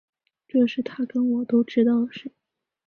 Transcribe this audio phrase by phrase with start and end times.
[0.47, 2.31] 这是他跟我都知道的事